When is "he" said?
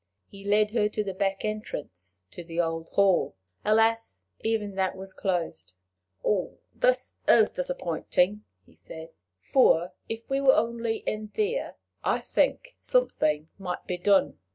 0.25-0.43, 8.65-8.73